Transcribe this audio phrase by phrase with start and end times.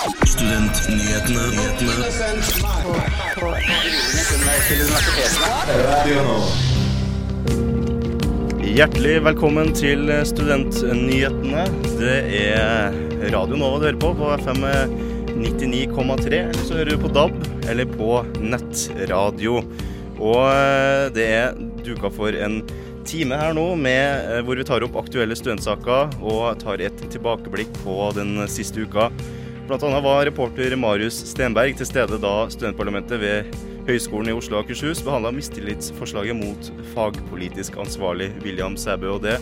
[0.00, 1.42] Studentnyhetene.
[8.64, 11.66] Hjertelig velkommen til Studentnyhetene.
[12.00, 12.96] Det er
[13.34, 14.64] Radio Nova du hører på, på FM
[15.36, 16.38] 99,3.
[16.46, 17.36] Eller så hører du på DAB,
[17.68, 19.60] eller på nettradio.
[20.16, 22.62] Og eh, det er duka for en
[23.04, 27.68] time her nå med, eh, hvor vi tar opp aktuelle studentsaker og tar et tilbakeblikk
[27.84, 29.10] på den siste uka.
[29.70, 33.52] Blant annet var reporter Marius Stenberg til stede da studentparlamentet ved
[33.86, 39.36] Høgskolen i Oslo og Akershus behandla mistillitsforslaget mot fagpolitisk ansvarlig William Sæbø, og det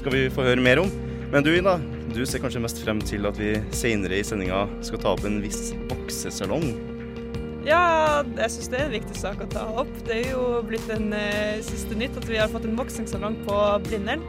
[0.00, 0.90] skal vi få høre mer om.
[1.30, 1.76] Men du Ina,
[2.10, 5.38] du ser kanskje mest frem til at vi senere i sendinga skal ta opp en
[5.46, 6.72] viss boksesalong.
[7.68, 9.94] Ja, jeg syns det er en viktig sak å ta opp.
[10.10, 13.62] Det er jo blitt en eh, siste nytt at vi har fått en boksingsalong på
[13.86, 14.26] Blindern.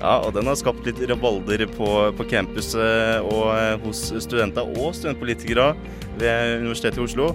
[0.00, 4.94] Ja, og den har skapt litt rabalder på, på campuset og eh, hos studenter og
[4.96, 5.74] studentpolitikere
[6.20, 7.34] ved Universitetet i Oslo.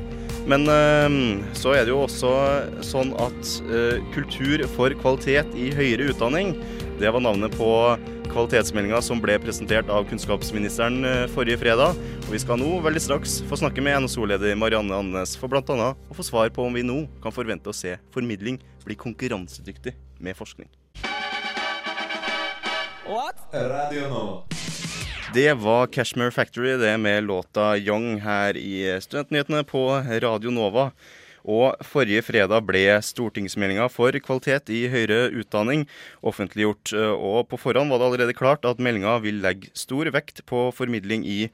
[0.50, 1.18] Men eh,
[1.58, 2.32] så er det jo også
[2.86, 6.56] sånn at eh, Kultur for kvalitet i høyere utdanning,
[6.98, 7.70] det var navnet på
[8.32, 11.04] kvalitetsmeldinga som ble presentert av kunnskapsministeren
[11.36, 12.00] forrige fredag.
[12.24, 15.92] Og vi skal nå veldig straks få snakke med NSO-leder Marianne Andenes for bl.a.
[15.94, 20.40] å få svar på om vi nå kan forvente å se formidling bli konkurransedyktig med
[20.40, 20.72] forskning.
[23.06, 24.44] Radio Nova.
[25.34, 30.92] Det var Cashmere Factory, det med låta 'Young' her i Studentnyhetene på Radio Nova.
[31.46, 35.86] Og forrige fredag ble stortingsmeldinga for kvalitet i høyere utdanning
[36.26, 36.94] offentliggjort.
[36.98, 41.28] Og på forhånd var det allerede klart at meldinga vil legge stor vekt på formidling
[41.30, 41.52] i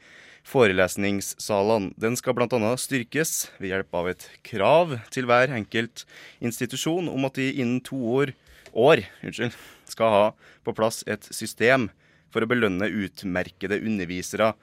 [0.48, 1.92] forelesningssalene.
[2.00, 2.78] Den skal bl.a.
[2.80, 6.06] styrkes ved hjelp av et krav til hver enkelt
[6.40, 8.32] institusjon om at de innen to år,
[8.74, 9.58] år unnskyld,
[9.90, 10.24] skal ha
[10.66, 11.90] på plass et system
[12.32, 14.54] for å belønne utmerkede undervisere.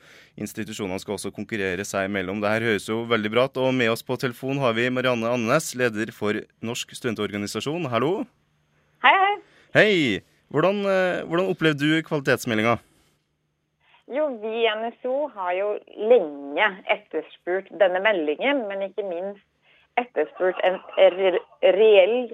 [0.41, 2.41] Institusjonene skal også konkurrere seg imellom.
[2.41, 3.61] Dette høres jo veldig bra ut.
[3.61, 7.91] Og med oss på telefon har vi Marianne Andenes, leder for Norsk studentorganisasjon.
[7.93, 8.23] Hallo.
[9.05, 9.35] Hei, hei.
[9.77, 9.95] Hei.
[10.49, 12.79] Hvordan, eh, hvordan opplevde du kvalitetsmeldinga?
[14.09, 15.75] Jo, vi i NSO har jo
[16.09, 19.45] lenge etterspurt denne meldingen, men ikke minst
[20.01, 21.35] etterspurt en re
[21.77, 22.31] reell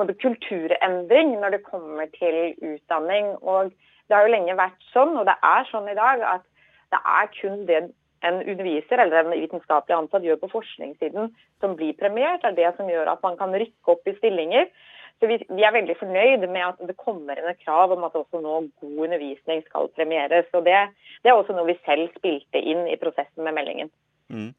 [0.00, 3.34] måte, kulturendring når det kommer til utdanning.
[3.42, 3.72] Og
[4.08, 6.46] det har jo lenge vært sånn, og det er sånn i dag, at
[6.92, 7.80] det er kun det
[8.26, 11.32] en underviser eller en vitenskapelig ansatt gjør på forskningssiden
[11.62, 12.42] som blir premiert.
[12.42, 14.70] Det er det som gjør at man kan rykke opp i stillinger.
[15.18, 18.14] Så vi, vi, er veldig fornøyd med at det kommer inn et krav om at
[18.18, 20.46] også nå god undervisning skal premieres.
[20.54, 20.76] og Det,
[21.24, 23.90] det er også noe vi selv spilte inn i prosessen med meldingen.
[24.30, 24.52] Mm.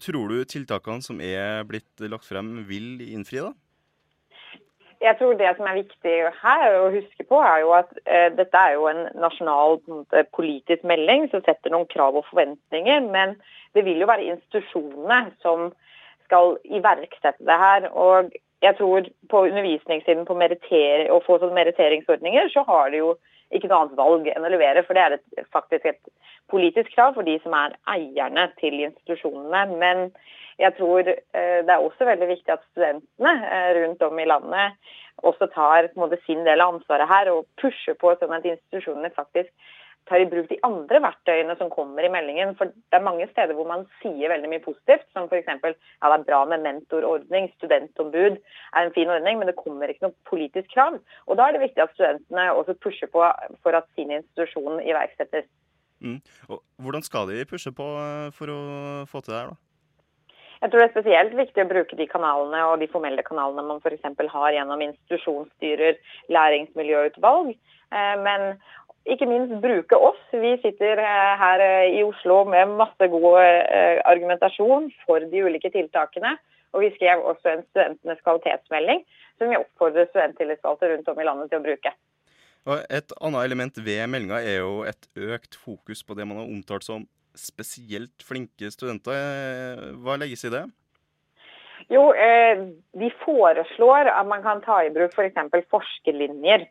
[0.00, 3.42] Tror du tiltakene som er blitt lagt frem, vil innfri?
[3.44, 3.52] da?
[5.00, 8.56] Jeg tror Det som er viktig her å huske på, er jo at eh, dette
[8.56, 9.76] er jo en nasjonal
[10.32, 13.04] politisk melding som setter noen krav og forventninger.
[13.12, 13.36] Men
[13.76, 15.68] det vil jo være institusjonene som
[16.26, 17.90] skal iverksette det her.
[17.92, 23.16] og jeg tror På undervisningssiden på å få sånne meritteringsordninger, så har de jo
[23.50, 24.82] ikke noe annet valg enn å levere.
[24.86, 26.00] For det er et, faktisk et
[26.50, 29.76] politisk krav for de som er eierne til institusjonene.
[29.78, 30.10] Men
[30.60, 34.94] jeg tror eh, det er også veldig viktig at studentene eh, rundt om i landet
[35.24, 39.52] også tar måte, sin del av ansvaret her og pusher på sånn at institusjonene faktisk
[40.06, 42.54] tar i bruk de andre verktøyene som kommer i meldingen.
[42.58, 45.48] For det er mange steder hvor man sier veldig mye positivt, som f.eks.
[45.50, 50.06] ja, det er bra med mentorordning, studentombud er en fin ordning, men det kommer ikke
[50.06, 51.00] noe politisk krav.
[51.26, 53.24] Og da er det viktig at studentene også pusher på
[53.66, 55.48] for at sin institusjon iverksettes.
[56.04, 56.20] Mm.
[56.84, 58.60] Hvordan skal de pushe på eh, for å
[59.10, 59.65] få til det her, da?
[60.62, 63.82] Jeg tror det er spesielt viktig å bruke de kanalene og de formelle kanalene man
[63.82, 64.08] f.eks.
[64.32, 66.00] har gjennom institusjonsstyrer,
[66.32, 67.52] læringsmiljøutvalg.
[67.92, 68.56] Eh, men
[69.06, 70.22] ikke minst bruke oss.
[70.32, 73.38] Vi sitter eh, her i Oslo med masse god
[74.08, 76.36] argumentasjon for de ulike tiltakene.
[76.74, 79.04] Og vi skrev også en studentenes kvalitetsmelding
[79.38, 81.92] som vi oppfordrer studenttillitsvalgte rundt om i landet til å bruke.
[82.66, 86.50] Og et annet element ved meldinga er jo et økt fokus på det man har
[86.50, 87.06] omtalt som
[87.36, 89.92] spesielt flinke studenter.
[90.02, 90.64] Hva legges i det?
[91.92, 92.66] Jo, eh,
[92.98, 95.38] De foreslår at man kan ta i bruk f.eks.
[95.52, 96.66] For forskerlinjer.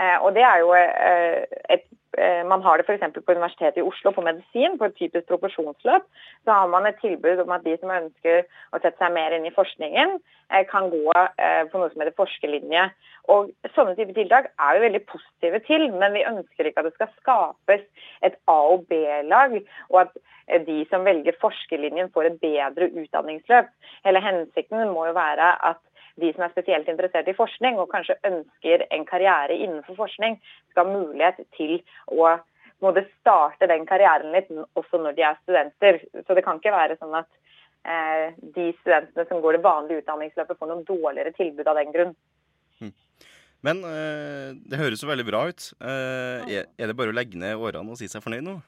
[0.00, 1.44] Eh, og det er jo eh,
[1.76, 1.88] et
[2.18, 3.12] Eh, man har det f.eks.
[3.14, 6.08] på Universitetet i Oslo på medisin, på et typisk proporsjonsløp.
[6.44, 8.42] Så har man et tilbud om at de som ønsker
[8.74, 10.18] å sette seg mer inn i forskningen,
[10.66, 11.12] kan gå
[11.70, 12.88] på noe som heter forskerlinje.
[13.30, 16.96] Og Sånne type tiltak er vi veldig positive til, men vi ønsker ikke at det
[16.96, 17.84] skal skapes
[18.26, 19.54] et A- og B-lag,
[19.92, 23.70] og at de som velger forskerlinjen får et bedre utdanningsløp.
[24.02, 25.78] Hele hensikten må jo være at
[26.20, 30.38] de som er spesielt interessert i forskning og kanskje ønsker en karriere innenfor forskning,
[30.72, 31.78] skal ha mulighet til
[32.12, 32.36] å
[32.80, 36.00] måtte starte den karrieren litt også når de er studenter.
[36.26, 37.28] Så det kan ikke være sånn at
[37.84, 42.14] eh, de studentene som går det vanlige utdanningsløpet, får noen dårligere tilbud av den grunn.
[42.80, 42.94] Hm.
[43.66, 45.70] Men eh, det høres jo veldig bra ut.
[45.80, 48.60] Eh, er, er det bare å legge ned årene og si seg fornøyd nå?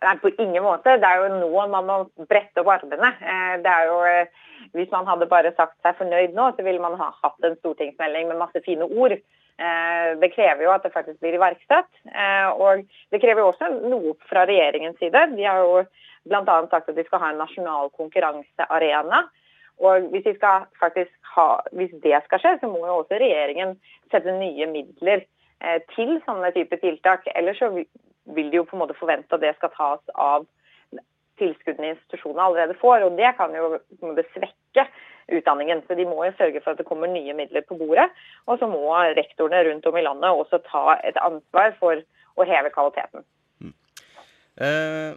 [0.00, 0.94] Nei, på ingen måte.
[0.96, 1.96] Det er jo nå man må
[2.28, 3.10] brette opp armene.
[3.20, 6.80] Eh, det er jo, eh, hvis man hadde bare sagt seg fornøyd nå, så ville
[6.80, 9.18] man ha hatt en stortingsmelding med masse fine ord.
[9.60, 11.90] Eh, det krever jo at det faktisk blir iverksatt.
[12.56, 15.26] Og det krever jo også noe fra regjeringens side.
[15.36, 15.84] De har jo
[16.24, 16.56] bl.a.
[16.72, 19.26] sagt at de skal ha en nasjonal konkurransearena.
[19.84, 23.76] Og hvis, ha, hvis, det skal skje, så må jo også regjeringen
[24.12, 25.28] sette nye midler
[25.92, 27.28] til sånne type tiltak.
[27.36, 27.68] Ellers så
[28.36, 30.48] vil de jo på en måte forvente at det skal tas av
[31.40, 33.06] tilskuddene institusjonene allerede får.
[33.06, 33.78] Og det kan jo
[34.34, 34.86] svekke
[35.38, 35.82] utdanningen.
[35.86, 38.10] Så de må jo sørge for at det kommer nye midler på bordet.
[38.46, 38.84] Og så må
[39.16, 42.04] rektorene rundt om i landet også ta et ansvar for
[42.36, 43.26] å heve kvaliteten.
[43.60, 43.74] Mm.
[44.66, 45.12] Eh,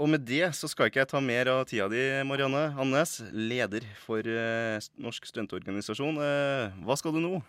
[0.00, 3.84] og med det så skal ikke jeg ta mer av tida di, Marianne Annes, leder
[4.00, 6.20] for eh, Norsk studentorganisasjon.
[6.24, 7.40] Eh, hva skal du nå?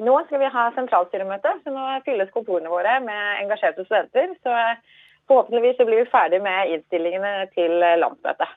[0.00, 4.32] Nå skal vi ha sentralstyremøte, så nå fylles kontorene våre med engasjerte studenter.
[4.40, 4.56] Så
[5.28, 8.56] forhåpentligvis så blir vi ferdig med innstillingene til landsmøtet.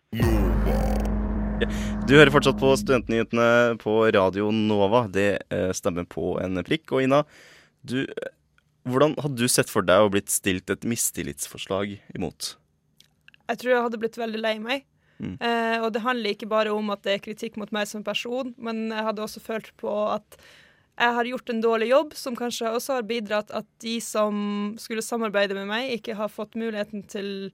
[2.05, 5.05] Du hører fortsatt på Studentnyhetene på Radio Nova.
[5.09, 6.91] Det eh, stemmer på en prikk.
[6.93, 7.23] Og Ina,
[7.81, 8.03] du,
[8.85, 12.51] hvordan hadde du sett for deg å blitt stilt et mistillitsforslag imot?
[13.45, 14.85] Jeg tror jeg hadde blitt veldig lei meg.
[15.17, 15.37] Mm.
[15.39, 18.51] Eh, og det handler ikke bare om at det er kritikk mot meg som person,
[18.61, 20.37] men jeg hadde også følt på at
[20.95, 25.03] jeg har gjort en dårlig jobb, som kanskje også har bidratt at de som skulle
[25.03, 27.49] samarbeide med meg, ikke har fått muligheten til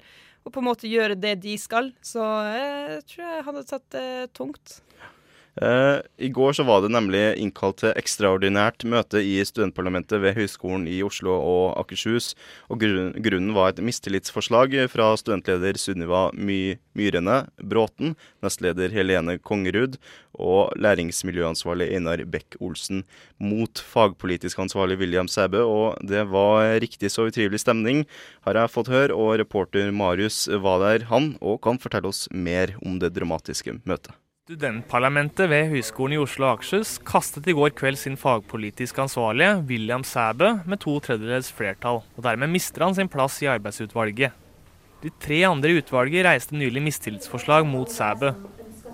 [0.46, 1.92] å på en måte gjøre det de skal.
[2.06, 4.08] Så jeg tror jeg hadde tatt det
[4.38, 4.80] tungt.
[5.60, 10.86] Uh, I går så var det nemlig innkalt til ekstraordinært møte i studentparlamentet ved Høgskolen
[10.88, 12.30] i Oslo og Akershus.
[12.72, 20.00] og Grunnen var et mistillitsforslag fra studentleder Sunniva My Myrene Bråten, nestleder Helene Kongerud
[20.40, 23.04] og læringsmiljøansvarlig Einar Beck-Olsen
[23.36, 25.66] mot fagpolitisk ansvarlig William Sæbø.
[25.68, 28.06] Og det var riktig så utrivelig stemning,
[28.48, 32.78] har jeg fått høre, og reporter Marius var der, han, og kan fortelle oss mer
[32.80, 34.16] om det dramatiske møtet.
[34.52, 40.04] Studentparlamentet ved Høgskolen i Oslo og Akershus kastet i går kveld sin fagpolitisk ansvarlige, William
[40.04, 42.02] Sæbø, med to tredjedels flertall.
[42.04, 44.36] og Dermed mister han sin plass i arbeidsutvalget.
[45.06, 48.34] De tre andre i utvalget reiste nylig mistillitsforslag mot Sæbø.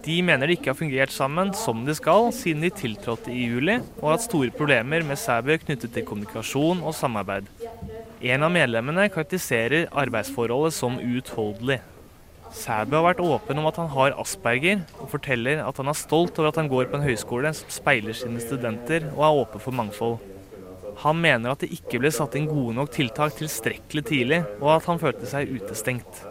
[0.05, 3.81] De mener de ikke har fungert sammen som de skal siden de tiltrådte i juli,
[3.97, 7.49] og har hatt store problemer med Sæbø knyttet til kommunikasjon og samarbeid.
[8.21, 11.81] En av medlemmene karakteriserer arbeidsforholdet som uutholdelig.
[12.55, 16.39] Sæbø har vært åpen om at han har asperger, og forteller at han er stolt
[16.39, 19.75] over at han går på en høyskole som speiler sine studenter og er åpen for
[19.75, 20.17] mangfold.
[21.03, 24.87] Han mener at det ikke ble satt inn gode nok tiltak tilstrekkelig tidlig, og at
[24.89, 26.23] han følte seg utestengt.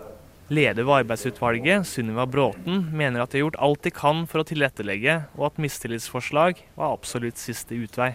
[0.50, 4.46] Leder ved arbeidsutvalget, Sunniva Bråten, mener at de har gjort alt de kan for å
[4.46, 8.14] tilrettelegge, og at mistillitsforslag var absolutt siste utvei.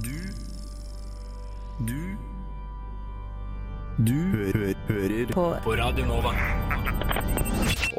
[0.00, 0.16] Du
[1.82, 2.31] Du
[3.98, 5.44] du hø hører på.
[5.64, 6.32] på Radio Nova.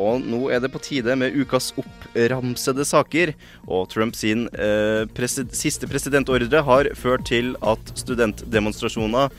[0.01, 3.33] Og nå er det på tide med ukas oppramsede saker.
[3.69, 9.29] Og Trumps eh, presid siste presidentordre har ført til at studentdemonstrasjoner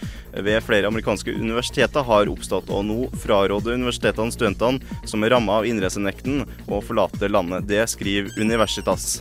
[0.46, 2.70] ved flere amerikanske universiteter har oppstått.
[2.70, 7.66] Og nå fraråder universitetene studentene som er ramma av innreisenekten, å forlate landet.
[7.70, 9.18] Det skriver Universitas.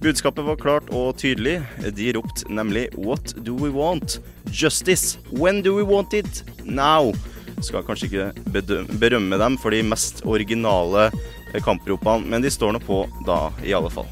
[0.00, 1.62] Budskapet var klart og tydelig.
[1.96, 4.20] De ropte nemlig 'What do we want?'
[4.52, 5.18] Justice.
[5.32, 6.44] When do we want it?
[6.64, 7.12] Now.
[7.60, 8.32] Skal kanskje ikke
[9.00, 11.10] berømme dem for de mest originale
[11.64, 14.06] kampropene, men de står nå på da, i alle fall.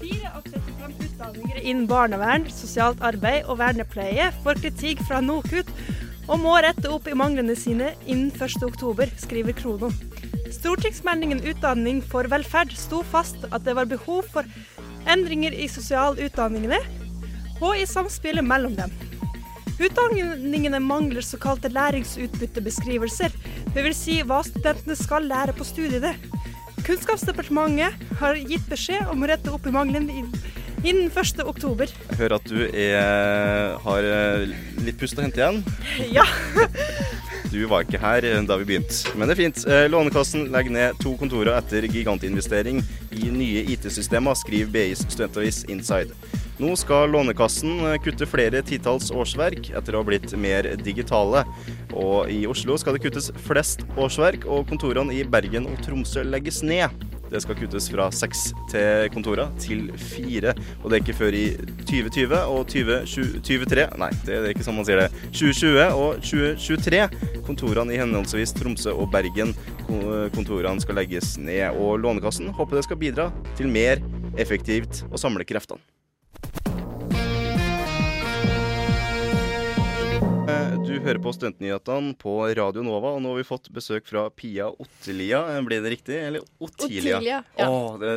[0.00, 5.66] Fire av 35 utdanninger innen barnevern, sosialt arbeid og vernepleie får kritikk fra NOKUT
[6.28, 9.90] og må rette opp i manglene sine innen 1.10, skriver Krono.
[10.54, 14.46] Stortingsmeldingen Utdanning for velferd sto fast at det var behov for
[15.10, 16.78] endringer i sosialutdanningene
[17.60, 18.92] og i samspillet mellom dem.
[19.74, 23.34] Utdanningene mangler såkalte læringsutbyttebeskrivelser,
[23.74, 23.98] dvs.
[23.98, 26.14] Si hva studentene skal lære på studiene.
[26.84, 30.20] Kunnskapsdepartementet har gitt beskjed om å rette opp i manglene
[30.84, 31.94] innen 1.10.
[32.10, 35.62] Jeg hører at du er, har eh, litt pust å hente igjen.
[36.12, 36.26] Ja.
[37.54, 39.60] Du var ikke her da vi begynte, men det er fint.
[39.70, 42.80] Eh, Lånekassen legger ned to kontorer etter gigantinvestering
[43.14, 46.14] i nye IT-systemer, skriver BIs studentavis Inside.
[46.62, 51.42] Nå skal Lånekassen eh, kutte flere titalls årsverk etter å ha blitt mer digitale.
[51.94, 56.62] Og i Oslo skal det kuttes flest årsverk, og kontorene i Bergen og Tromsø legges
[56.66, 56.94] ned.
[57.34, 60.52] Det skal kuttes fra seks til kontorer til fire.
[60.84, 61.44] Og det er ikke før i
[61.82, 65.08] 2020 og 2023 Nei, det er ikke sånn man sier det.
[65.34, 67.02] 2020 og 2023.
[67.48, 69.50] Kontorene i henholdsvis Tromsø og Bergen
[70.34, 71.74] kontorene skal legges ned.
[71.74, 73.98] Og Lånekassen håper det skal bidra til mer
[74.38, 75.82] effektivt å samle kreftene.
[80.94, 84.68] Du hører på Studentnyhetene på Radio Nova, og nå har vi fått besøk fra Pia
[84.70, 85.40] Ottilia.
[85.66, 86.14] Ble det riktig?
[86.28, 87.16] Eller Ottilia?
[87.18, 87.66] Ottilia ja.
[87.66, 88.12] Åh, det,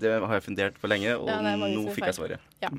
[0.00, 2.46] det, har jeg fundert på lenge, og ja, nå fikk jeg svaret.
[2.64, 2.70] Ja.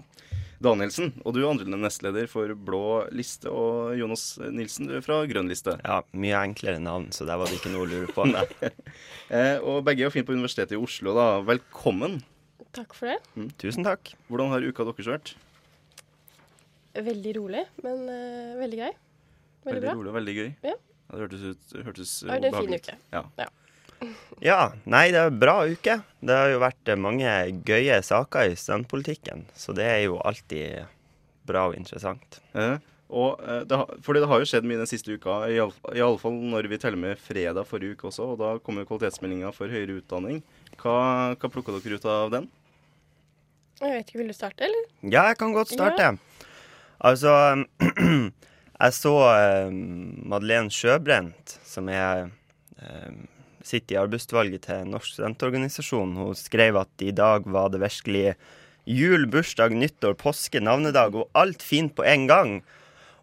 [0.65, 2.81] Danielsen, og du er andre nestleder for Blå
[3.13, 5.77] liste, og Jonas Nilsen, du er fra Grønn liste.
[5.85, 8.25] Ja, mye enklere navn, så der var det ikke noe å lure på.
[9.38, 11.29] eh, og begge er fint på Universitetet i Oslo, da.
[11.53, 12.23] Velkommen.
[12.73, 13.21] Takk for det.
[13.38, 13.53] Mm.
[13.61, 14.15] Tusen takk.
[14.25, 15.35] Hvordan har uka deres vært?
[16.91, 18.91] Veldig rolig, men uh, veldig grei.
[18.91, 19.95] Veldig, veldig bra.
[19.95, 20.51] rolig og veldig gøy.
[20.65, 20.75] Ja.
[20.75, 22.95] ja det hørtes ut hørtes ja, Det er en fin uke.
[23.13, 23.24] Ja.
[23.39, 23.50] ja.
[24.51, 24.62] ja.
[24.89, 25.98] Nei, det er en bra uke.
[26.19, 27.36] Det har jo vært mange
[27.67, 30.89] gøye saker i studentpolitikken, så det er jo alltid
[31.48, 32.39] bra og interessant.
[32.53, 32.77] Eh,
[33.12, 36.79] og eh, det, fordi det har jo skjedd mye den siste uka, iallfall når vi
[36.81, 38.31] teller med fredag forrige uke også.
[38.33, 40.41] Og da kommer kvalitetsmeldinga for høyere utdanning.
[40.81, 40.98] Hva,
[41.36, 42.50] hva plukka dere ut av den?
[43.81, 44.89] Jeg vet ikke, Vil du starte, eller?
[45.01, 46.12] Ja, jeg kan godt starte.
[46.13, 46.30] Ja.
[47.01, 47.34] Altså
[48.81, 52.27] Jeg så uh, Madeleine Sjøbrent, som er
[52.81, 53.13] uh,
[53.65, 56.15] sitter i arbeidsutvalget til Norsk studentorganisasjon.
[56.17, 58.36] Hun skrev at i dag var det virkelig
[58.89, 62.55] jul, bursdag, nyttår, påske, navnedag og alt fint på en gang.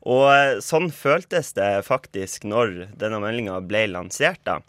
[0.06, 4.42] Og uh, sånn føltes det faktisk når denne meldinga ble lansert.
[4.46, 4.60] da.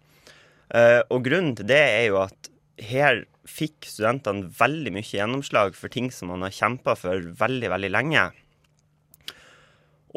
[1.10, 2.50] og grunnen til det er jo at
[2.82, 7.94] her fikk studentene veldig mye gjennomslag for ting som man har kjempa for veldig, veldig
[7.94, 8.30] lenge.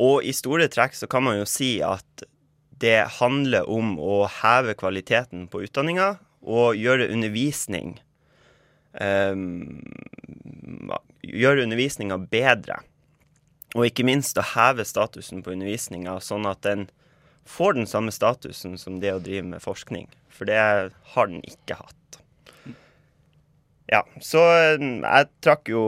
[0.01, 2.25] Og i store trekk så kan man jo si at
[2.83, 7.99] det handler om å heve kvaliteten på utdanninga og gjøre undervisning
[8.99, 9.83] um,
[11.23, 12.81] Gjøre undervisninga bedre.
[13.77, 16.89] Og ikke minst å heve statusen på undervisninga, sånn at den
[17.49, 20.09] får den samme statusen som det å drive med forskning.
[20.35, 22.19] For det har den ikke hatt.
[23.93, 25.85] Ja, så jeg trakk jo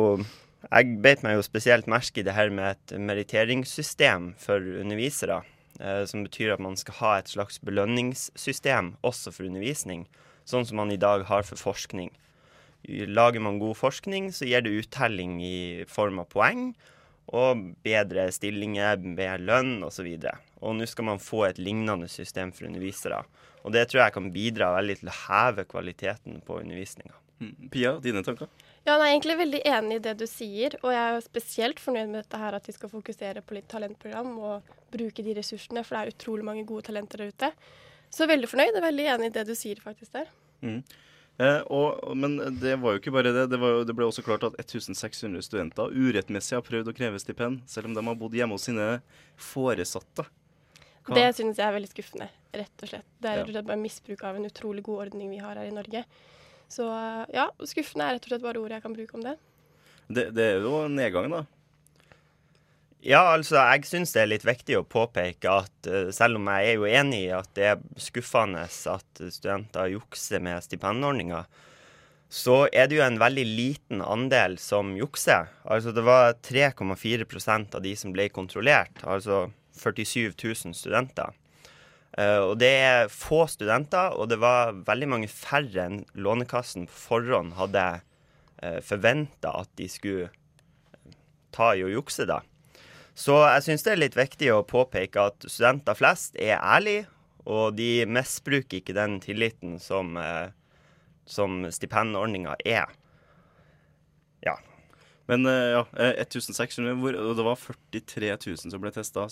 [0.75, 5.43] jeg beit meg jo spesielt merke i det her med et meritteringssystem for undervisere.
[5.81, 10.07] Eh, som betyr at man skal ha et slags belønningssystem også for undervisning.
[10.47, 12.13] Sånn som man i dag har for forskning.
[12.85, 16.69] Lager man god forskning, så gir det uttelling i form av poeng.
[17.33, 20.11] Og bedre stillinger, bedre lønn osv.
[20.13, 23.23] Og, og nå skal man få et lignende system for undervisere.
[23.65, 27.17] Og det tror jeg kan bidra veldig til å heve kvaliteten på undervisninga.
[27.41, 27.55] Mm.
[27.73, 28.53] Pia, dine tanker?
[28.85, 30.77] Ja, jeg er egentlig veldig enig i det du sier.
[30.83, 34.35] Og jeg er spesielt fornøyd med dette her at vi skal fokusere på litt talentprogram
[34.37, 37.51] og bruke de ressursene, for det er utrolig mange gode talenter der ute.
[38.13, 40.29] Så veldig fornøyd og veldig enig i det du sier faktisk der.
[40.61, 40.83] Mm.
[41.43, 43.49] Eh, og, men det var jo ikke bare det.
[43.51, 47.65] Det, jo, det, ble også klart at 1600 studenter urettmessig har prøvd å kreve stipend,
[47.71, 48.99] selv om de har bodd hjemme hos sine
[49.41, 50.29] foresatte.
[51.05, 51.17] Hva?
[51.17, 53.09] Det synes jeg er veldig skuffende, rett og slett.
[53.21, 53.65] Det er ja.
[53.65, 56.05] bare misbruk av en utrolig god ordning vi har her i Norge.
[56.75, 56.87] Så
[57.35, 59.35] ja, skuffende er rett og slett bare ordet jeg kan bruke om det.
[60.09, 61.45] Det, det er jo nedgang, da.
[63.05, 66.71] Ja, altså, jeg syns det er litt viktig å påpeke at uh, selv om jeg
[66.71, 71.45] er jo enig i at det er skuffende at studenter jukser med stipendordninger,
[72.33, 75.53] så er det jo en veldig liten andel som jukser.
[75.69, 81.37] Altså det var 3,4% av de som ble kontrollert, altså 47 000 studenter.
[82.15, 86.99] Uh, og det er få studenter, og det var veldig mange færre enn Lånekassen på
[87.09, 88.03] forhånd hadde uh,
[88.63, 91.17] eh, forventa at de skulle eh,
[91.55, 92.39] ta i å jukse, da.
[93.19, 97.09] Så jeg syns det er litt viktig å påpeke at studenter flest er ærlige,
[97.51, 100.55] og de misbruker ikke den tilliten som, uh,
[101.27, 102.95] som stipendordninga er.
[104.47, 104.55] Ja.
[105.27, 105.85] Men eh, ja,
[106.21, 109.27] 1600, eh, hvor, og det var 43 000 som ble testa.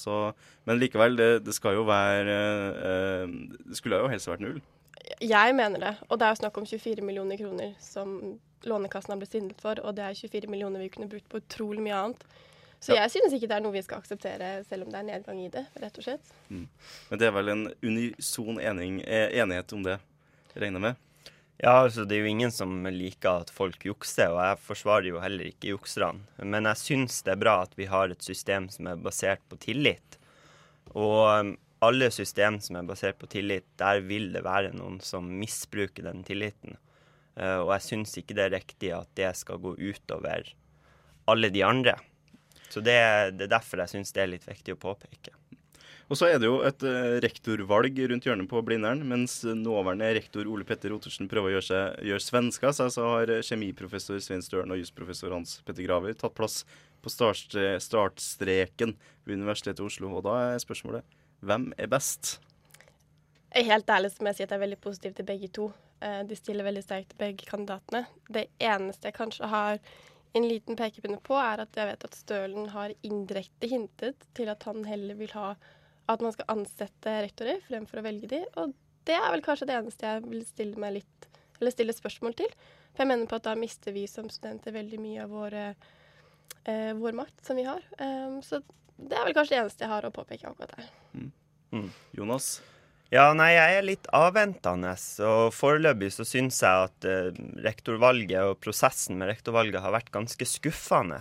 [0.69, 2.37] Men likevel, det, det, skal jo være
[2.73, 3.35] eh,
[3.69, 4.63] Det skulle jo helst vært null.
[5.21, 5.93] Jeg mener det.
[6.09, 9.81] Og det er jo snakk om 24 millioner kroner som Lånekassen har blitt svindlet for.
[9.85, 12.25] Og det er 24 millioner vi kunne brukt på utrolig mye annet.
[12.83, 13.05] Så ja.
[13.05, 15.51] jeg synes ikke det er noe vi skal akseptere, selv om det er nedgang i
[15.55, 16.33] det, rett og slett.
[16.49, 16.65] Mm.
[17.11, 20.01] Men det er vel en unison ening, enighet om det,
[20.57, 21.05] regner jeg med?
[21.63, 25.21] Ja, altså Det er jo ingen som liker at folk jukser, og jeg forsvarer jo
[25.23, 26.25] heller ikke jukserne.
[26.43, 29.61] Men jeg syns det er bra at vi har et system som er basert på
[29.63, 30.19] tillit.
[30.91, 31.53] Og um,
[31.87, 36.27] alle system som er basert på tillit, der vil det være noen som misbruker den
[36.27, 36.81] tilliten.
[37.39, 40.51] Uh, og jeg syns ikke det er riktig at det skal gå utover
[41.31, 41.95] alle de andre.
[42.75, 42.99] Så det,
[43.39, 45.39] det er derfor jeg syns det er litt viktig å påpeke.
[46.11, 50.49] Og så er det jo et uh, rektorvalg rundt hjørnet på Blindern, mens nåværende rektor
[50.51, 54.75] Ole Petter Ottersen prøver å gjøre, seg, gjøre svenska, så, så har kjemiprofessor Svein Støren
[54.75, 56.63] og jusprofessor Hans Petter Graver tatt plass
[57.03, 60.13] på start, startstreken ved Universitetet i Oslo.
[60.19, 62.37] Og da er spørsmålet hvem er best?
[63.53, 65.67] Jeg er helt ærlig som jeg sier at jeg er veldig positiv til begge to.
[66.01, 68.07] Eh, de stiller veldig sterkt begge kandidatene.
[68.33, 69.81] Det eneste jeg kanskje har
[70.33, 74.65] en liten pekepinne på, er at jeg vet at Stølen har indirekte hintet til at
[74.69, 75.53] han heller vil ha
[76.11, 78.41] at man skal ansette rektorer fremfor å velge de.
[78.61, 78.75] Og
[79.07, 81.29] det er vel kanskje det eneste jeg vil stille meg litt
[81.61, 82.51] eller stille spørsmål til.
[82.93, 85.65] For jeg mener på at da mister vi som studenter veldig mye av våre,
[86.67, 87.85] eh, vår makt som vi har.
[87.99, 88.61] Um, så
[88.99, 90.91] det er vel kanskje det eneste jeg har å påpeke akkurat der.
[91.15, 91.31] Mm.
[91.73, 91.89] Mm.
[92.19, 92.51] Jonas?
[93.13, 94.95] Ja, nei, jeg er litt avventende.
[95.29, 97.31] Og foreløpig så syns jeg at eh,
[97.65, 101.21] rektorvalget og prosessen med rektorvalget har vært ganske skuffende.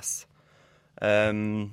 [1.01, 1.71] Um,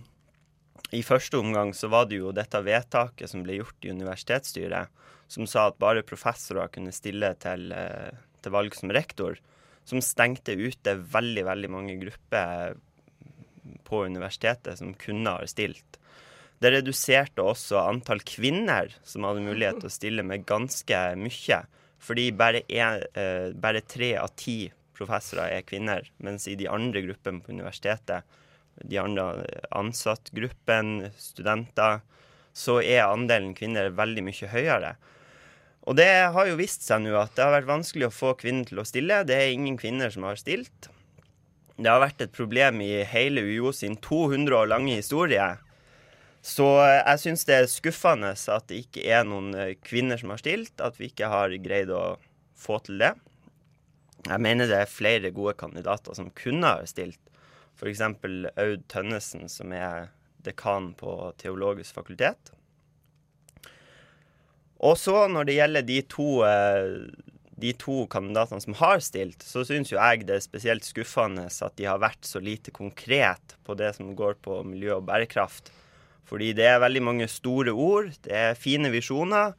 [0.94, 4.88] i første omgang så var det jo dette vedtaket som ble gjort i universitetsstyret,
[5.28, 9.36] som sa at bare professorer kunne stille til, eh, til valg som rektor,
[9.84, 12.76] som stengte ute veldig, veldig mange grupper
[13.84, 15.98] på universitetet som kunne ha stilt.
[16.58, 21.60] Det reduserte også antall kvinner som hadde mulighet til å stille med ganske mye.
[22.02, 27.02] Fordi bare, en, eh, bare tre av ti professorer er kvinner, mens i de andre
[27.02, 28.24] gruppene på universitetet
[28.84, 32.00] de andre ansattgruppen, studenter,
[32.56, 34.96] så er andelen kvinner veldig mye høyere.
[35.88, 38.68] Og det har jo vist seg nå at det har vært vanskelig å få kvinner
[38.68, 39.22] til å stille.
[39.24, 40.90] Det er ingen kvinner som har stilt.
[41.78, 45.46] Det har vært et problem i hele UiO sin 200 år lange historie.
[46.44, 50.42] Så jeg syns det er skuffende at det ikke er noen eh, kvinner som har
[50.42, 52.18] stilt, at vi ikke har greid å
[52.58, 53.14] få til det.
[54.26, 57.20] Jeg mener det er flere gode kandidater som kunne ha stilt.
[57.78, 58.02] F.eks.
[58.02, 60.10] Aud Tønnesen, som er
[60.42, 62.52] dekan på Teologisk fakultet.
[64.78, 67.06] Og så når det gjelder de to, eh,
[67.58, 71.76] de to kandidatene som har stilt, så syns jo jeg det er spesielt skuffende at
[71.78, 75.72] de har vært så lite konkret på det som går på miljø og bærekraft.
[76.28, 79.56] Fordi det er veldig mange store ord, det er fine visjoner,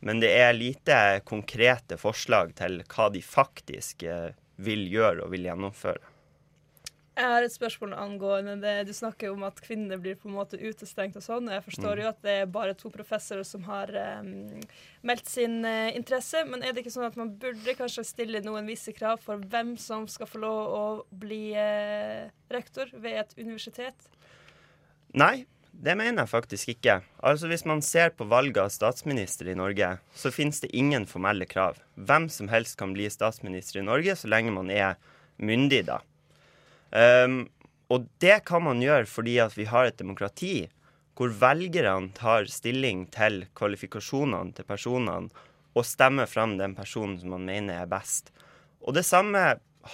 [0.00, 5.48] men det er lite konkrete forslag til hva de faktisk eh, vil gjøre og vil
[5.48, 6.17] gjennomføre.
[7.18, 8.72] Jeg har et spørsmål angående det.
[8.86, 11.48] Du snakker om at kvinner blir på en måte utestengt og sånn.
[11.50, 12.02] Jeg forstår mm.
[12.04, 13.90] jo at det er bare to professorer som har
[14.22, 14.60] um,
[15.02, 16.44] meldt sin uh, interesse.
[16.46, 19.72] Men er det ikke sånn at man burde kanskje stille noen visse krav for hvem
[19.82, 24.06] som skal få lov å bli uh, rektor ved et universitet?
[25.18, 27.00] Nei, det mener jeg faktisk ikke.
[27.18, 31.50] Altså Hvis man ser på valget av statsminister i Norge, så finnes det ingen formelle
[31.50, 31.82] krav.
[31.98, 34.94] Hvem som helst kan bli statsminister i Norge så lenge man er
[35.42, 35.98] myndig, da.
[36.90, 37.46] Um,
[37.92, 40.68] og det kan man gjøre fordi at vi har et demokrati
[41.18, 45.32] hvor velgerne tar stilling til kvalifikasjonene til personene
[45.76, 48.30] og stemmer fram den personen som man mener er best.
[48.86, 49.42] Og det samme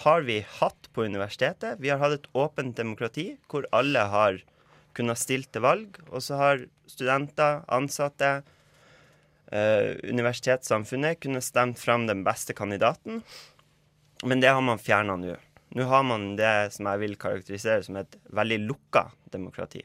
[0.04, 1.80] har vi hatt på universitetet.
[1.80, 4.40] Vi har hatt et åpent demokrati hvor alle har
[4.96, 5.98] kunnet stille til valg.
[6.10, 8.42] Og så har studenter, ansatte,
[9.52, 13.22] eh, universitetssamfunnet kunnet stemt fram den beste kandidaten.
[14.24, 15.36] Men det har man fjerna nå.
[15.74, 19.82] Nå har man det som jeg vil karakterisere som et veldig lukka demokrati.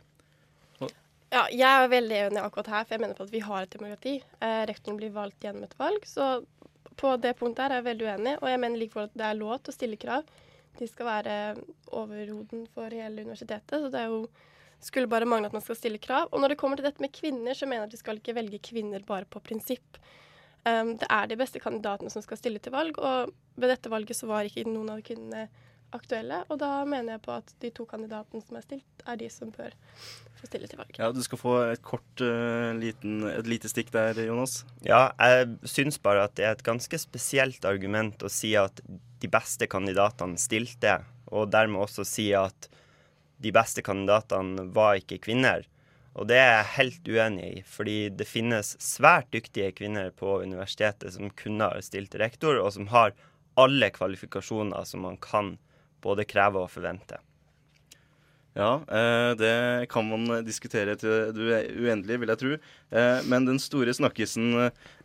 [1.30, 3.74] Ja, jeg er veldig enig akkurat her, for jeg mener på at vi har et
[3.74, 4.16] demokrati.
[4.42, 6.40] Eh, rektoren blir valgt gjennom et valg, så
[6.98, 8.36] på det punktet her er jeg veldig uenig.
[8.42, 10.32] Og jeg mener likevel at det er lov til å stille krav.
[10.80, 11.36] De skal være
[12.02, 14.24] overhoden for hele universitetet, så det er jo
[14.80, 16.30] skulle bare mangle at man skal stille krav.
[16.32, 18.38] Og når det kommer til dette med kvinner, så mener jeg at vi skal ikke
[18.38, 20.00] velge kvinner bare på prinsipp.
[20.66, 24.18] Um, det er de beste kandidatene som skal stille til valg, og ved dette valget
[24.18, 25.48] så var ikke noen av kvinnene
[25.96, 26.42] aktuelle.
[26.50, 29.52] Og da mener jeg på at de to kandidatene som er stilt, er de som
[29.54, 29.76] bør
[30.40, 31.00] få stille til valg.
[31.00, 34.64] Ja, Du skal få et kort, uh, liten, et lite stikk der, Jonas.
[34.86, 38.82] Ja, jeg syns bare at det er et ganske spesielt argument å si at
[39.20, 42.70] de beste kandidatene stilte, og dermed også si at
[43.40, 45.68] de beste kandidatene var ikke kvinner.
[46.20, 51.14] Og det er jeg helt uenig i, fordi det finnes svært dyktige kvinner på universitetet
[51.16, 53.14] som kunne ha stilt rektor, og som har
[53.60, 55.58] alle kvalifikasjoner som man kan
[56.02, 57.20] både krever og forvente.
[58.60, 62.56] Ja, eh, det kan man diskutere til det uendelige, vil jeg tro.
[62.92, 64.50] Eh, men den store snakkisen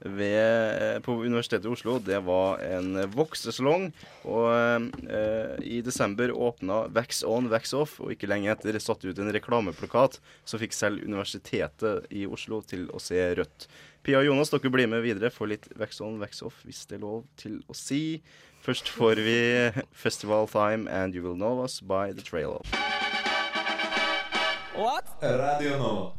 [0.01, 3.93] ved, eh, på Universitetet i Oslo, det var en voksesalong.
[4.27, 4.91] Og
[5.63, 10.19] i desember åpna Wax On, Wax Off, og ikke lenge etter satte ut en reklameplakat
[10.45, 13.69] som fikk selv Universitetet i Oslo til å se rødt.
[14.03, 16.99] Pia og Jonas, dere blir med videre for litt Wax On, Wax Off, hvis det
[16.99, 18.21] er lov til å si.
[18.67, 19.39] Først får vi
[20.05, 23.04] Festival Time and You Will Know Us by The Trail Of.
[24.75, 25.05] What?
[25.23, 26.13] Radio Nova.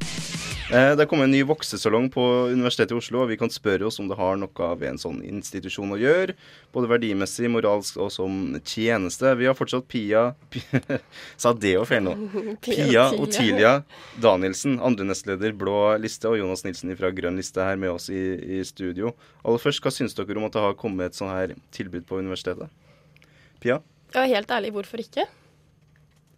[0.71, 3.99] Eh, det kommer en ny voksesalong på Universitetet i Oslo, og vi kan spørre oss
[3.99, 6.37] om det har noe ved en sånn institusjon å gjøre.
[6.73, 9.35] Både verdimessig, moralsk og som tjeneste.
[9.35, 10.23] Vi har fortsatt Pia
[11.43, 12.15] Sa det og feil nå.
[12.65, 13.75] Pia Otilia
[14.23, 18.23] Danielsen, andre nestleder Blå liste, og Jonas Nilsen fra Grønn liste her med oss i,
[18.57, 19.11] i studio.
[19.43, 22.23] Aller først, hva syns dere om at det har kommet et sånn her tilbud på
[22.23, 22.71] universitetet?
[23.59, 23.83] Pia?
[24.15, 25.27] Ja, helt ærlig, hvorfor ikke?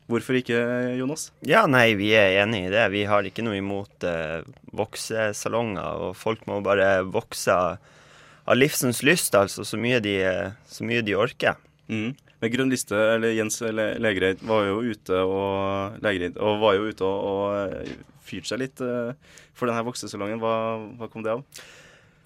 [0.08, 0.58] Hvorfor ikke,
[0.96, 1.28] Jonas?
[1.44, 2.86] Ja, nei, vi er enig i det.
[2.94, 4.46] Vi har ikke noe imot eh,
[4.80, 7.82] voksesalonger, og folk må bare vokse av,
[8.56, 10.16] livsens lyst, altså, så mye de,
[10.72, 11.60] så mye de orker.
[11.92, 12.14] Mm.
[12.40, 17.08] Men Grønn liste, eller Jens Legereid, var jo ute og, Legereid, og var jo ute
[17.08, 19.12] og, og fyrte seg litt eh,
[19.58, 20.40] for denne voksesalongen.
[20.40, 20.56] Hva,
[21.00, 21.44] hva kom det av?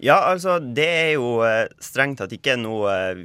[0.02, 3.20] Ja, altså det er jo eh, strengt tatt ikke noe eh,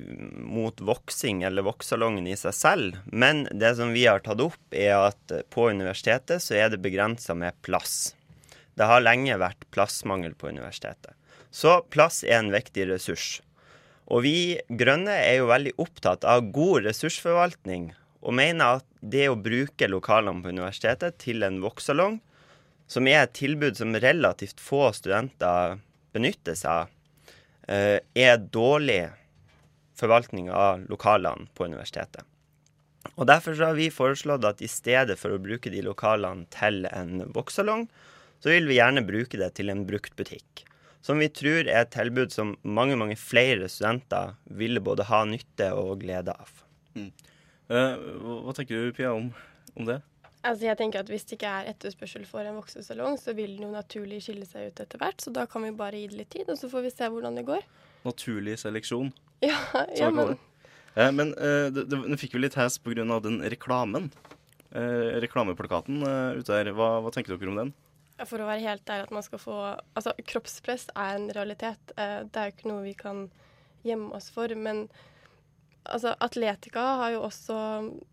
[0.45, 2.99] mot voksing eller vokssalongen i seg selv.
[3.09, 7.33] Men det som vi har tatt opp, er at på universitetet så er det begrensa
[7.33, 8.13] med plass.
[8.77, 11.17] Det har lenge vært plassmangel på universitetet.
[11.49, 13.39] Så plass er en viktig ressurs.
[14.13, 14.37] Og vi
[14.69, 20.45] grønne er jo veldig opptatt av god ressursforvaltning, og mener at det å bruke lokalene
[20.45, 22.21] på universitetet til en vokssalong,
[22.87, 25.81] som er et tilbud som relativt få studenter
[26.17, 26.95] benytter seg av,
[27.69, 29.05] eh, er dårlig
[29.97, 32.25] forvaltning av lokalene på universitetet.
[33.15, 37.29] Og Derfor har vi foreslått at i stedet for å bruke de lokalene til en
[37.33, 37.87] voksalong,
[38.43, 40.67] så vil vi gjerne bruke det til en bruktbutikk.
[41.07, 45.71] Som vi tror er et tilbud som mange mange flere studenter ville både ha nytte
[45.79, 46.51] og glede av.
[46.99, 47.13] Mm.
[47.71, 47.95] Uh,
[48.43, 49.31] hva tenker du, Pia, om,
[49.79, 50.01] om det?
[50.47, 53.67] Altså jeg tenker at Hvis det ikke er etterspørsel for en voksesalong, så vil den
[53.67, 55.23] jo naturlig skille seg ut etter hvert.
[55.23, 57.39] Så da kan vi bare gi det litt tid, og så får vi se hvordan
[57.39, 57.67] det går.
[58.07, 59.11] Naturlig seleksjon?
[59.45, 59.59] Ja,
[59.99, 60.37] ja men...
[60.97, 63.05] Eh, men eh, det, fikk jo litt hes pga.
[63.21, 64.11] den reklamen.
[64.71, 66.71] Eh, reklameplakaten eh, ute her.
[66.77, 67.75] Hva, hva, tenker dere om den?
[68.25, 69.57] For å være helt ærlig, at man skal få
[69.97, 71.93] Altså, kroppspress er en realitet.
[71.97, 73.27] Eh, det er jo ikke noe vi kan
[73.87, 74.53] gjemme oss for.
[74.55, 74.87] men
[75.93, 77.57] altså, Atletica har jo også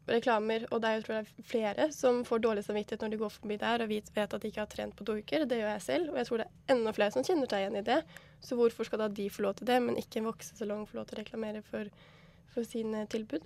[0.10, 3.34] reklamer, og det er jo tror jeg, flere som får dårlig samvittighet når de går
[3.34, 5.48] forbi der og vet at de ikke har trent på to uker.
[5.50, 7.80] Det gjør jeg selv, og jeg tror det er enda flere som kjenner seg igjen
[7.82, 8.00] i det.
[8.44, 11.10] Så hvorfor skal da de få lov til det, men ikke en voksesalong få lov
[11.10, 11.90] til å reklamere for,
[12.54, 13.46] for sine tilbud?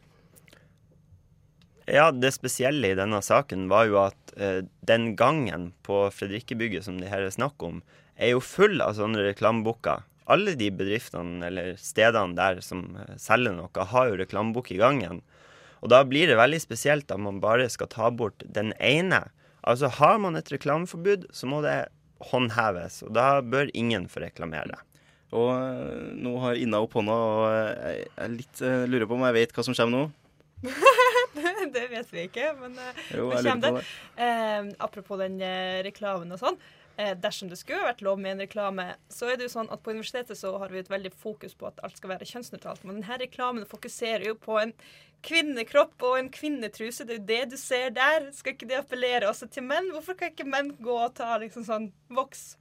[1.88, 6.98] Ja, det spesielle i denne saken var jo at eh, den gangen på Fredrikkebygget som
[7.00, 7.80] det her er snakk om,
[8.18, 12.84] er jo full av sånne reklameboker alle de bedriftene eller stedene der som
[13.20, 15.22] selger noe, har jo reklamebok i gangen.
[15.82, 19.28] Og da blir det veldig spesielt at man bare skal ta bort den ene.
[19.68, 21.88] Altså har man et reklameforbud, så må det
[22.32, 24.80] håndheves, og da bør ingen få reklamere det.
[25.36, 29.18] Og eh, nå har Inna opp hånda, og jeg, jeg litt, jeg eh, lurer på
[29.18, 30.06] om jeg vet hva som kommer nå.
[31.76, 32.80] det vet vi ikke, men
[33.12, 33.74] jo, nå kommer det.
[33.76, 33.84] det.
[34.24, 35.38] Eh, apropos den
[35.86, 36.58] reklamen og sånn
[36.98, 39.94] dersom det skulle vært lov med en reklame, så er det jo sånn at på
[39.94, 42.86] universitetet så har vi et veldig fokus på at alt skal være kjønnsnøytralt.
[42.88, 44.74] Men denne reklamen fokuserer jo på en
[45.26, 47.06] kvinnekropp og en kvinnetruse.
[47.06, 48.32] Det er jo det du ser der.
[48.34, 49.92] Skal ikke det appellere også til menn?
[49.94, 52.56] Hvorfor kan ikke menn gå og ta liksom sånn voks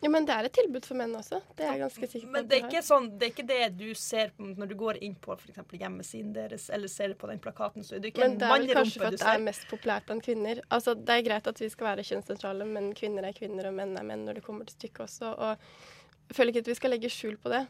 [0.00, 1.38] ja, Men det er et tilbud for menn også.
[1.56, 2.32] Det er jeg ganske sikker på.
[2.34, 4.98] Men det er, ikke sånn, det er ikke det du ser på når du går
[5.06, 5.62] inn på f.eks.
[5.80, 7.86] hjemmesiden deres eller ser på den plakaten.
[7.86, 10.06] så er det ikke men det er vel kanskje for at det er mest populært
[10.10, 10.60] blant kvinner.
[10.68, 13.96] Altså, Det er greit at vi skal være kjønnssentrale, men kvinner er kvinner og menn
[13.96, 15.32] er menn når det kommer til stykket også.
[15.32, 15.66] Og
[16.28, 17.64] jeg føler ikke at vi skal legge skjul på det.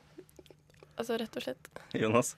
[0.96, 1.74] Altså rett og slett.
[1.94, 2.34] Jonas?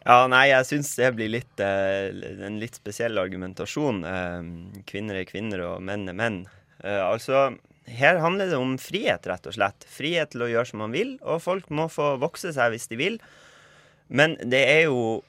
[0.00, 2.08] Ja, nei, jeg syns det blir litt, uh,
[2.46, 4.00] en litt spesiell argumentasjon.
[4.00, 6.46] Uh, kvinner er kvinner og menn er menn.
[6.80, 7.50] Uh, altså
[7.98, 9.86] her handler det om frihet, rett og slett.
[9.88, 12.98] Frihet til å gjøre som man vil, og folk må få vokse seg hvis de
[13.00, 13.18] vil.
[14.08, 15.20] Men det er jo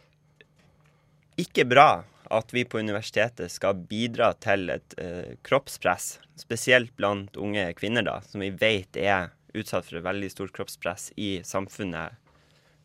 [1.41, 7.65] ikke bra at vi på universitetet skal bidra til et eh, kroppspress, spesielt blant unge
[7.77, 12.15] kvinner, da, som vi vet er utsatt for et veldig stort kroppspress i samfunnet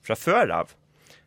[0.07, 0.75] fra før av.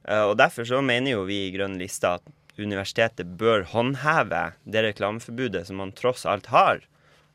[0.03, 2.27] Eh, og Derfor så mener jo vi i Grønn liste at
[2.59, 6.83] universitetet bør håndheve det reklameforbudet som man tross alt har.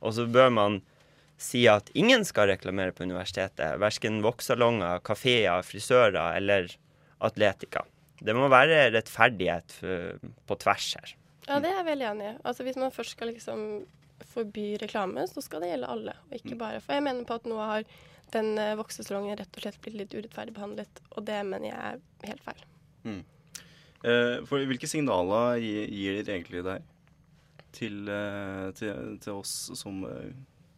[0.05, 0.83] Og så bør man
[1.41, 3.79] sier at ingen skal reklamere på universitetet.
[3.83, 6.71] Verken vokssalonger, kafeer, frisører eller
[7.25, 7.85] atletika.
[8.25, 9.79] Det må være rettferdighet
[10.47, 11.15] på tvers her.
[11.49, 12.35] Ja, det er jeg veldig enig i.
[12.47, 13.61] Altså, hvis man først skal liksom
[14.31, 17.47] forby reklame, så skal det gjelde alle, og ikke bare For jeg mener på at
[17.51, 17.85] nå har
[18.35, 22.31] den eh, voksesalongen rett og slett blitt litt urettferdig behandlet, og det mener jeg er
[22.31, 22.65] helt feil.
[23.05, 23.21] Mm.
[24.05, 26.87] Eh, for Hvilke signaler gir, gir dere egentlig der
[27.75, 30.03] til, eh, til, til oss som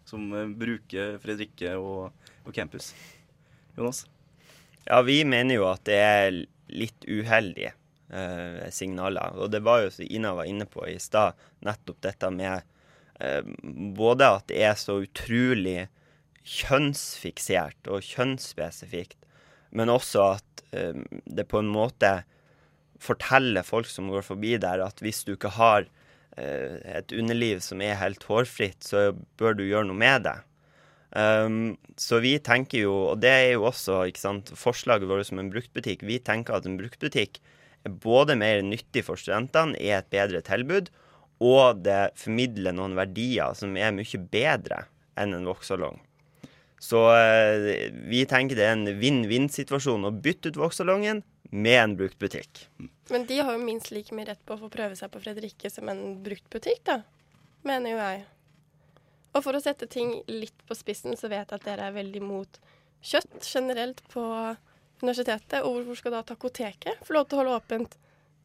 [0.07, 2.12] som eh, bruker Fredrikke og,
[2.45, 2.92] og, campus.
[3.77, 4.05] Jonas?
[4.87, 6.38] Ja, vi mener jo at det er
[6.71, 7.73] litt uheldige
[8.11, 9.35] eh, signaler.
[9.37, 12.62] Og det var jo, som Ina var inne på i stad, nettopp dette med
[13.21, 13.42] eh,
[13.99, 15.88] både at det er så utrolig
[16.47, 19.19] kjønnsfiksert og kjønnsspesifikt,
[19.75, 22.21] men også at eh, det på en måte
[23.03, 25.90] forteller folk som går forbi der, at hvis du ikke har
[26.37, 30.37] et underliv som er helt hårfritt, så bør du gjøre noe med det.
[31.16, 35.53] Um, så vi tenker jo, og det er jo også sant, forslaget vårt som en
[35.53, 37.38] bruktbutikk, vi tenker at en bruktbutikk
[37.87, 40.90] er både mer nyttig for studentene, er et bedre tilbud,
[41.40, 44.85] og det formidler noen verdier som er mye bedre
[45.16, 46.03] enn en voksalong.
[46.83, 47.70] Så uh,
[48.11, 52.66] vi tenker det er en vinn-vinn-situasjon å bytte ut voksalongen med en brukt butikk.
[53.11, 55.70] Men de har jo minst like mye rett på å få prøve seg på Fredrikke
[55.72, 57.00] som en brukt butikk, da.
[57.66, 58.24] Mener jo jeg.
[59.37, 62.22] Og for å sette ting litt på spissen, så vet jeg at dere er veldig
[62.24, 62.61] mot
[63.04, 64.22] kjøtt generelt på
[65.02, 65.61] universitetet.
[65.62, 67.98] Og hvorfor skal da Takoteket få lov til å holde åpent?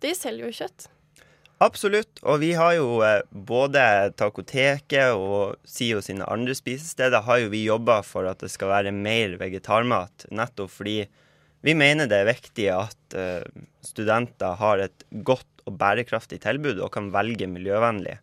[0.03, 0.89] De selger jo kjøtt.
[1.61, 2.19] Absolutt.
[2.25, 3.83] Og vi har jo eh, både
[4.17, 8.93] Takoteket og SIO sine andre spisesteder har jo vi jobba for at det skal være
[8.95, 10.25] mer vegetarmat.
[10.33, 11.03] Nettopp fordi
[11.61, 16.91] vi mener det er viktig at uh, studenter har et godt og bærekraftig tilbud og
[16.95, 18.17] kan velge miljøvennlig.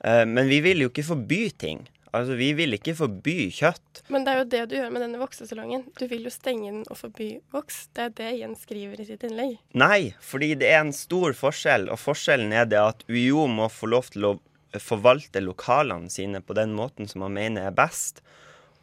[0.00, 1.84] Uh, men vi vil jo ikke forby ting.
[2.10, 4.02] Altså, Vi vil ikke forby kjøtt.
[4.10, 5.84] Men det er jo det du gjør med denne voksesalongen.
[5.98, 7.84] Du vil jo stenge den og forby voks.
[7.94, 9.58] Det er det Jens skriver i sitt innlegg.
[9.78, 13.92] Nei, fordi det er en stor forskjell, og forskjellen er det at UiO må få
[13.94, 14.34] lov til å
[14.78, 18.24] forvalte lokalene sine på den måten som man mener er best.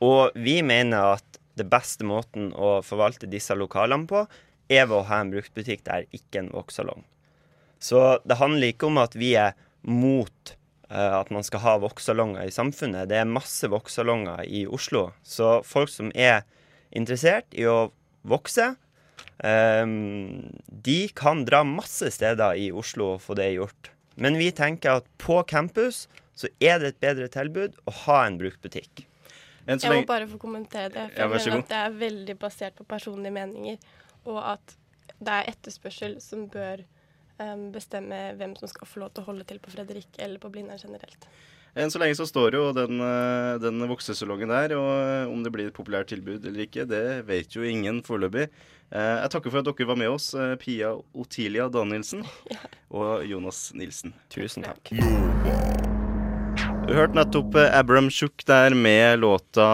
[0.03, 4.25] Og vi mener at det beste måten å forvalte disse lokalene på,
[4.67, 7.05] er ved å ha en bruktbutikk der, ikke en voksalong.
[7.79, 9.55] Så det handler ikke om at vi er
[9.87, 10.55] mot
[10.91, 13.09] uh, at man skal ha vokssalonger i samfunnet.
[13.11, 15.11] Det er masse vokssalonger i Oslo.
[15.23, 16.43] Så folk som er
[16.95, 17.91] interessert i å
[18.27, 18.73] vokse,
[19.43, 23.93] um, de kan dra masse steder i Oslo og få det gjort.
[24.17, 28.37] Men vi tenker at på campus så er det et bedre tilbud å ha en
[28.41, 29.06] bruktbutikk.
[29.67, 31.07] Jeg må bare få kommentere det.
[31.13, 33.89] For jeg mener at det er veldig basert på personlige meninger,
[34.27, 34.77] og at
[35.17, 36.85] det er etterspørsel som bør
[37.41, 40.51] um, bestemme hvem som skal få lov til å holde til på Fredrik eller på
[40.53, 41.29] Blindern generelt.
[41.77, 45.53] Enn så lenge så står jo den, eh, den voksesalongen der, og eh, om det
[45.53, 48.47] blir et populært tilbud eller ikke, det vet jo ingen foreløpig.
[48.89, 50.31] Eh, jeg takker for at dere var med oss,
[50.63, 52.63] Pia Otilia Danielsen ja.
[52.89, 54.15] og Jonas Nilsen.
[54.33, 55.86] Tusen takk.
[56.87, 59.65] Du hørte nettopp Abram Shook der med låta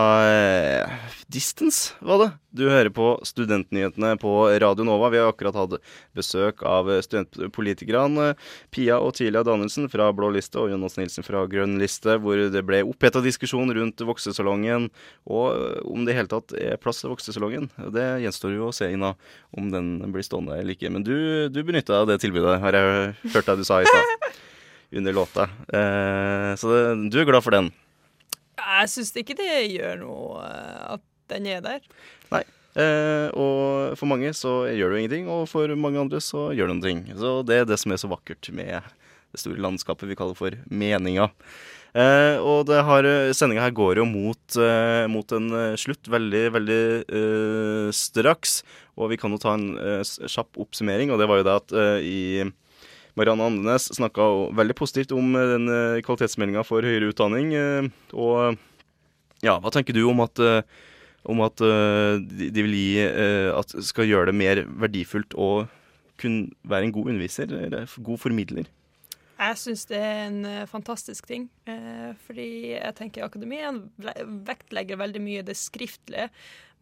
[1.33, 2.29] Distance, var det.
[2.49, 5.11] Du hører på Studentnyhetene på Radio Nova.
[5.13, 5.75] Vi har akkurat hatt
[6.17, 8.31] besøk av studentpolitikerne
[8.73, 12.65] Pia og Tilia Danielsen fra Blå liste og Jonas Nilsen fra Grønn liste, hvor det
[12.65, 14.89] ble oppheta diskusjon rundt voksesalongen
[15.25, 17.69] og om det i hele tatt er plass til voksesalongen.
[17.93, 19.13] Det gjenstår jo å se, Ina,
[19.57, 20.93] om den blir stående eller ikke.
[20.93, 21.15] Men du,
[21.53, 24.33] du benytta av det tilbudet, har jeg hørt deg du sa i stad,
[24.95, 25.47] under låta.
[25.73, 27.71] Eh, så det, du er glad for den?
[28.57, 30.43] Jeg syns ikke det gjør noe
[30.95, 31.85] at den er der.
[32.33, 32.43] Nei.
[32.73, 36.69] Eh, og for mange så gjør det jo ingenting, og for mange andre så gjør
[36.69, 37.03] det noen ting.
[37.19, 38.79] Så det er det som er så vakkert med
[39.33, 41.29] det store landskapet vi kaller for meninga.
[41.93, 42.79] Eh, og det
[43.37, 48.61] sendinga her går jo mot, eh, mot en eh, slutt veldig, veldig eh, straks.
[48.97, 51.75] Og vi kan jo ta en eh, kjapp oppsummering, og det var jo det at
[52.01, 52.19] i
[53.19, 54.25] Marianne Andenes snakka
[54.57, 55.69] veldig positivt om den
[56.05, 57.53] kvalitetsmeldinga for høyere utdanning.
[58.13, 58.57] og
[59.43, 60.41] ja, hva tenker du om at
[61.23, 63.03] om at de, vil gi
[63.53, 65.67] At skal gjøre det mer verdifullt å
[66.19, 67.53] kunne være en god underviser,
[68.03, 68.67] god formidler.
[69.39, 71.49] Jeg syns det er en uh, fantastisk ting.
[72.27, 73.79] fordi jeg tenker akademien
[74.45, 76.27] vektlegger veldig mye det skriftlige.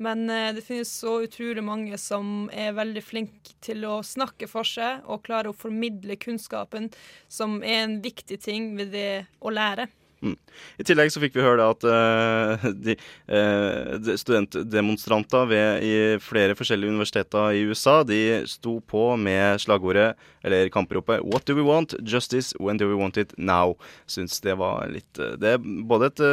[0.01, 5.05] Men det finnes så utrolig mange som er veldig flinke til å snakke for seg
[5.05, 6.89] og klare å formidle kunnskapen,
[7.29, 9.85] som er en viktig ting ved det å lære.
[10.21, 10.35] Mm.
[10.77, 12.95] I tillegg så fikk vi høre at uh, de,
[13.31, 20.13] uh, studentdemonstranter ved, i flere forskjellige universiteter i USA de sto på med slagordet,
[20.45, 21.95] eller kampropet 'What do we want?
[22.05, 22.53] Justice.
[22.59, 23.33] When do we want it?
[23.37, 26.25] Now?' Syns det var litt uh, Det er både et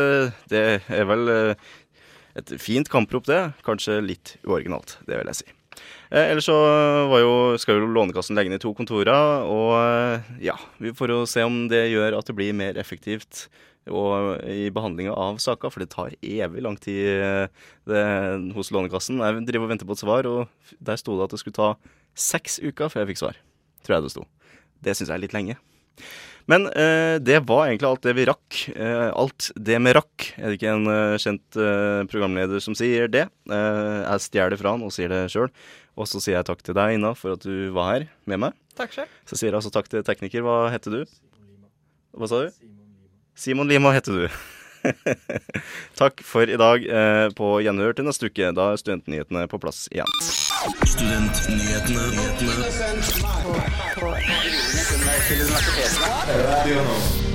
[0.49, 1.55] Det er vel
[2.39, 3.53] et fint kamprop, det.
[3.67, 5.58] Kanskje litt uoriginalt, det vil jeg si.
[6.09, 6.57] Eh, ellers så
[7.21, 11.67] jo, skal jo Lånekassen legge ned to kontorer, og ja, vi får jo se om
[11.69, 13.47] det gjør at det blir mer effektivt
[13.89, 18.05] og i behandlinga av saker, for det tar evig lang tid eh, det,
[18.57, 19.21] hos Lånekassen.
[19.23, 21.71] Jeg driver og venter på et svar, og der sto det at det skulle ta
[22.19, 23.41] seks uker før jeg fikk svar.
[23.87, 24.27] Tror jeg det sto.
[24.85, 25.59] Det syns jeg er litt lenge.
[26.49, 28.61] Men eh, det var egentlig alt det vi rakk.
[28.73, 30.31] Eh, alt det med rakk.
[30.39, 33.27] Er det ikke en eh, kjent uh, programleder som sier det?
[33.49, 35.51] Jeg stjeler fra han og sier det sjøl.
[35.99, 38.59] Og så sier jeg takk til deg, Ina, for at du var her med meg.
[38.79, 39.17] Takk selv.
[39.27, 40.45] Så sier jeg også takk til tekniker.
[40.47, 41.19] Hva heter du?
[42.15, 42.55] Hva sa du?
[42.55, 43.11] Simon Lima,
[43.43, 44.25] Simon Lima heter du.
[46.01, 46.79] takk for i dag.
[46.87, 48.53] Eh, på gjenhør til neste uke.
[48.55, 50.07] Da er Studentnyhetene på plass igjen.
[50.87, 52.03] Studentnyhetene
[52.39, 52.47] på,
[57.19, 57.28] på.